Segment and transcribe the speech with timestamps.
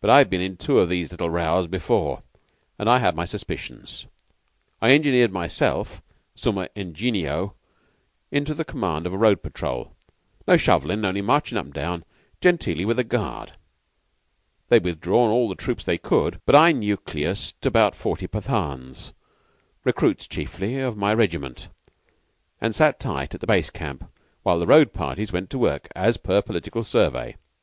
[0.00, 2.22] But I'd been in two of these little rows before,
[2.78, 4.06] and I had my suspicions.
[4.80, 6.00] I engineered myself,
[6.34, 7.54] summa ingenio,
[8.30, 9.94] into command of a road patrol
[10.46, 12.06] no shovellin', only marching up and down
[12.40, 13.58] genteelly with a guard.
[14.70, 19.12] They'd withdrawn all the troops they could, but I nucleused about forty Pathans,
[19.84, 21.68] recruits chiefly, of my regiment,
[22.58, 24.10] and sat tight at the base camp
[24.44, 27.36] while the road parties went to work, as per Political survey."